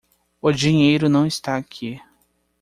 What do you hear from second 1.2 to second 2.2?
está aqui.